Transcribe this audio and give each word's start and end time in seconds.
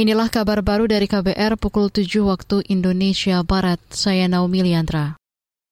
Inilah 0.00 0.32
kabar 0.32 0.64
baru 0.64 0.88
dari 0.88 1.04
KBR 1.04 1.60
pukul 1.60 1.92
7 1.92 2.24
waktu 2.24 2.64
Indonesia 2.72 3.44
Barat. 3.44 3.76
Saya 3.92 4.32
Naomi 4.32 4.64
Liandra. 4.64 5.20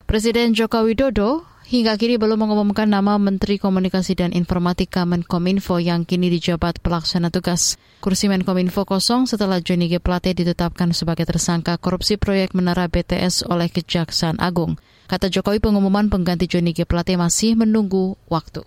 Presiden 0.04 0.52
Joko 0.52 0.84
Widodo 0.84 1.48
hingga 1.64 1.96
kini 1.96 2.20
belum 2.20 2.44
mengumumkan 2.44 2.92
nama 2.92 3.16
Menteri 3.16 3.56
Komunikasi 3.56 4.20
dan 4.20 4.36
Informatika 4.36 5.08
Menkominfo 5.08 5.80
yang 5.80 6.04
kini 6.04 6.28
dijabat 6.28 6.84
pelaksana 6.84 7.32
tugas. 7.32 7.80
Kursi 8.04 8.28
Menkominfo 8.28 8.84
kosong 8.84 9.24
setelah 9.24 9.64
Johnny 9.64 9.88
G. 9.88 9.96
Plate 9.96 10.36
ditetapkan 10.36 10.92
sebagai 10.92 11.24
tersangka 11.24 11.80
korupsi 11.80 12.20
proyek 12.20 12.52
Menara 12.52 12.84
BTS 12.84 13.48
oleh 13.48 13.72
Kejaksaan 13.72 14.44
Agung. 14.44 14.76
Kata 15.08 15.32
Jokowi 15.32 15.56
pengumuman 15.56 16.12
pengganti 16.12 16.44
Johnny 16.44 16.76
G. 16.76 16.84
Plate 16.84 17.16
masih 17.16 17.56
menunggu 17.56 18.20
waktu. 18.28 18.60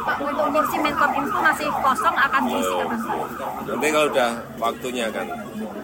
Untuk 0.00 0.46
kursi 0.56 0.76
Menkominfo 0.80 1.38
masih 1.44 1.68
kosong 1.68 2.16
akan 2.16 2.42
diisi 2.48 2.74
kapan 2.74 2.98
Nanti 3.68 3.86
kalau 3.92 4.08
udah 4.08 4.30
waktunya 4.56 5.06
kan 5.12 5.26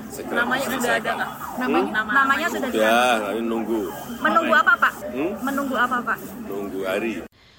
segera 0.09 0.36
Namanya 0.42 0.66
sudah 0.73 0.92
ada? 0.96 1.12
Namanya, 1.60 1.91
hmm? 1.92 2.09
namanya 2.16 2.46
sudah 2.48 2.68
ada. 2.73 2.79
Ya, 2.80 3.02
tapi 3.20 3.41
nunggu. 3.45 3.80
Menunggu 4.24 4.55
apa 4.56 4.73
Pak? 4.80 4.92
Hmm? 5.12 5.32
Menunggu 5.45 5.77
apa 5.77 5.96
Pak? 6.01 6.18
Nunggu 6.48 6.80
hari. 6.88 7.12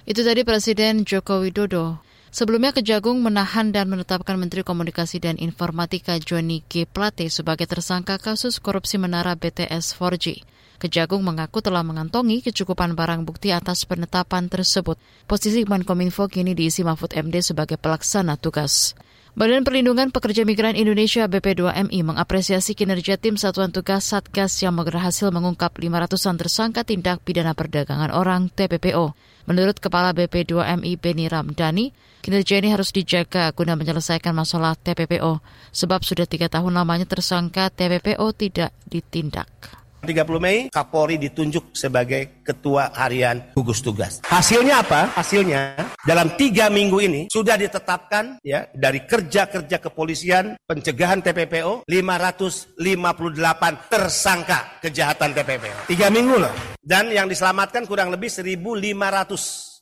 Itu 0.04 0.20
tadi 0.26 0.42
Presiden 0.42 1.06
Joko 1.06 1.40
Widodo. 1.46 2.02
Sebelumnya 2.30 2.70
Kejagung 2.70 3.22
menahan 3.26 3.74
dan 3.74 3.90
menetapkan 3.90 4.38
Menteri 4.38 4.62
Komunikasi 4.62 5.18
dan 5.18 5.34
Informatika 5.34 6.14
Johnny 6.22 6.62
G. 6.70 6.86
Plate 6.86 7.26
sebagai 7.26 7.66
tersangka 7.66 8.22
kasus 8.22 8.62
korupsi 8.62 9.02
menara 9.02 9.34
BTS 9.34 9.98
4G. 9.98 10.46
Kejagung 10.80 11.20
mengaku 11.20 11.60
telah 11.60 11.84
mengantongi 11.84 12.40
kecukupan 12.40 12.96
barang 12.96 13.28
bukti 13.28 13.52
atas 13.52 13.84
penetapan 13.84 14.48
tersebut. 14.48 14.96
Posisi 15.28 15.68
Menkominfo 15.68 16.24
kini 16.24 16.56
diisi 16.56 16.80
Mahfud 16.80 17.12
MD 17.12 17.44
sebagai 17.44 17.76
pelaksana 17.76 18.40
tugas. 18.40 18.96
Badan 19.36 19.60
Perlindungan 19.60 20.08
Pekerja 20.08 20.48
Migran 20.48 20.80
Indonesia 20.80 21.28
BP2MI 21.28 22.00
mengapresiasi 22.00 22.72
kinerja 22.72 23.20
tim 23.20 23.36
Satuan 23.36 23.70
Tugas 23.76 24.08
Satgas 24.08 24.56
yang 24.64 24.72
berhasil 24.80 25.28
mengungkap 25.28 25.76
500-an 25.76 26.40
tersangka 26.40 26.80
tindak 26.82 27.20
pidana 27.28 27.52
perdagangan 27.52 28.08
orang 28.16 28.48
TPPO. 28.48 29.12
Menurut 29.52 29.78
Kepala 29.84 30.16
BP2MI 30.16 30.96
Beni 30.96 31.28
Ramdhani, 31.28 31.92
kinerja 32.24 32.56
ini 32.56 32.72
harus 32.72 32.88
dijaga 32.88 33.52
guna 33.52 33.76
menyelesaikan 33.76 34.32
masalah 34.32 34.80
TPPO, 34.80 35.44
sebab 35.76 36.00
sudah 36.08 36.24
tiga 36.24 36.48
tahun 36.48 36.72
lamanya 36.72 37.04
tersangka 37.04 37.68
TPPO 37.68 38.24
tidak 38.32 38.72
ditindak. 38.88 39.76
30 40.00 40.40
Mei 40.40 40.72
Kapolri 40.72 41.20
ditunjuk 41.20 41.76
sebagai 41.76 42.40
ketua 42.40 42.88
harian 42.96 43.52
gugus 43.52 43.84
tugas. 43.84 44.24
Hasilnya 44.24 44.80
apa? 44.80 45.12
Hasilnya 45.12 45.76
dalam 46.08 46.32
tiga 46.40 46.72
minggu 46.72 46.98
ini 47.04 47.20
sudah 47.28 47.60
ditetapkan 47.60 48.40
ya 48.40 48.64
dari 48.72 49.04
kerja-kerja 49.04 49.76
kepolisian 49.78 50.56
pencegahan 50.64 51.20
TPPO 51.20 51.84
558 51.84 53.92
tersangka 53.92 54.80
kejahatan 54.80 55.36
TPPO. 55.36 55.78
Tiga 55.90 56.08
minggu 56.08 56.40
loh. 56.40 56.54
Dan 56.80 57.12
yang 57.12 57.28
diselamatkan 57.28 57.84
kurang 57.84 58.08
lebih 58.08 58.32
1.500 58.32 58.56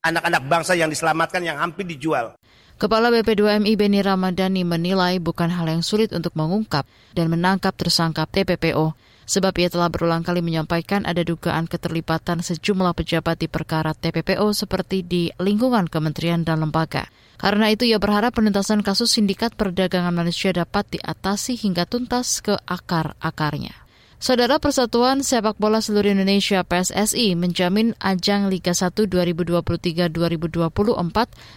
anak-anak 0.02 0.42
bangsa 0.46 0.72
yang 0.74 0.90
diselamatkan 0.90 1.42
yang 1.42 1.58
hampir 1.58 1.86
dijual. 1.86 2.34
Kepala 2.78 3.10
BP2MI 3.10 3.74
Beni 3.74 3.98
Ramadhani 3.98 4.62
menilai 4.62 5.18
bukan 5.18 5.50
hal 5.50 5.66
yang 5.66 5.82
sulit 5.82 6.14
untuk 6.14 6.30
mengungkap 6.38 6.86
dan 7.10 7.26
menangkap 7.26 7.74
tersangka 7.74 8.22
TPPO 8.30 8.94
sebab 9.26 9.50
ia 9.58 9.66
telah 9.66 9.90
berulang 9.90 10.22
kali 10.22 10.38
menyampaikan 10.46 11.02
ada 11.02 11.26
dugaan 11.26 11.66
keterlibatan 11.66 12.38
sejumlah 12.38 12.94
pejabat 12.94 13.42
di 13.42 13.50
perkara 13.50 13.98
TPPO 13.98 14.46
seperti 14.54 15.02
di 15.02 15.26
lingkungan 15.42 15.90
kementerian 15.90 16.46
dan 16.46 16.62
lembaga. 16.62 17.10
Karena 17.34 17.66
itu 17.66 17.82
ia 17.82 17.98
berharap 17.98 18.38
penuntasan 18.38 18.86
kasus 18.86 19.10
sindikat 19.10 19.58
perdagangan 19.58 20.14
manusia 20.14 20.54
dapat 20.54 20.86
diatasi 20.86 21.58
hingga 21.58 21.82
tuntas 21.82 22.38
ke 22.46 22.62
akar-akarnya. 22.62 23.87
Saudara 24.18 24.58
Persatuan 24.58 25.22
Sepak 25.22 25.62
Bola 25.62 25.78
Seluruh 25.78 26.10
Indonesia 26.10 26.66
PSSI 26.66 27.38
menjamin 27.38 27.94
ajang 28.02 28.50
Liga 28.50 28.74
1 28.74 29.06
2023-2024 29.06 30.10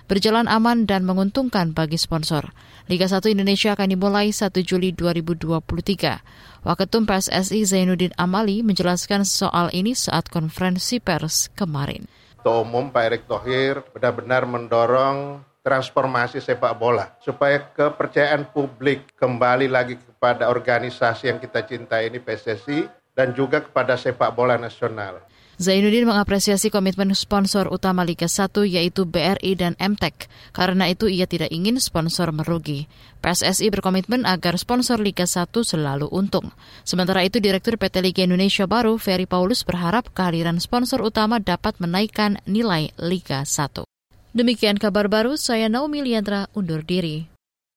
berjalan 0.05 0.45
aman 0.45 0.85
dan 0.85 1.01
menguntungkan 1.01 1.73
bagi 1.73 1.97
sponsor. 1.97 2.53
Liga 2.85 3.09
1 3.09 3.33
Indonesia 3.33 3.73
akan 3.73 3.97
dimulai 3.97 4.29
1 4.29 4.53
Juli 4.61 4.93
2023. 4.93 6.61
Waketum 6.61 7.09
PSSI 7.09 7.65
Zainuddin 7.65 8.13
Amali 8.21 8.61
menjelaskan 8.61 9.25
soal 9.25 9.73
ini 9.73 9.97
saat 9.97 10.29
konferensi 10.29 11.01
pers 11.01 11.49
kemarin. 11.57 12.05
Ketua 12.37 12.61
Umum 12.61 12.93
Pak 12.93 13.03
Erick 13.09 13.25
Thohir 13.25 13.81
benar-benar 13.89 14.45
mendorong 14.45 15.41
transformasi 15.61 16.41
sepak 16.41 16.73
bola 16.77 17.13
supaya 17.21 17.61
kepercayaan 17.73 18.49
publik 18.49 19.13
kembali 19.17 19.69
lagi 19.69 19.97
kepada 19.97 20.49
organisasi 20.49 21.29
yang 21.29 21.37
kita 21.37 21.65
cintai 21.65 22.09
ini 22.09 22.17
PSSI 22.17 22.89
dan 23.13 23.37
juga 23.37 23.61
kepada 23.61 23.93
sepak 23.97 24.33
bola 24.33 24.57
nasional. 24.57 25.21
Zainuddin 25.61 26.09
mengapresiasi 26.09 26.73
komitmen 26.73 27.13
sponsor 27.13 27.69
utama 27.69 28.01
Liga 28.01 28.25
1 28.25 28.65
yaitu 28.65 29.05
BRI 29.05 29.53
dan 29.53 29.77
MTEK. 29.77 30.25
Karena 30.57 30.89
itu 30.89 31.05
ia 31.05 31.29
tidak 31.29 31.53
ingin 31.53 31.77
sponsor 31.77 32.33
merugi. 32.33 32.89
PSSI 33.21 33.69
berkomitmen 33.69 34.25
agar 34.25 34.57
sponsor 34.57 34.97
Liga 34.97 35.29
1 35.29 35.53
selalu 35.61 36.09
untung. 36.09 36.49
Sementara 36.81 37.21
itu 37.21 37.37
Direktur 37.37 37.77
PT 37.77 38.01
Liga 38.01 38.25
Indonesia 38.25 38.65
baru 38.65 38.97
Ferry 38.97 39.29
Paulus 39.29 39.61
berharap 39.61 40.09
kehadiran 40.17 40.57
sponsor 40.57 41.05
utama 41.05 41.37
dapat 41.37 41.77
menaikkan 41.77 42.41
nilai 42.49 42.89
Liga 42.97 43.45
1. 43.45 43.90
Demikian 44.31 44.79
kabar 44.79 45.11
baru, 45.11 45.35
saya 45.35 45.67
Naomi 45.67 45.99
Liandra 45.99 46.47
undur 46.55 46.87
diri. 46.87 47.30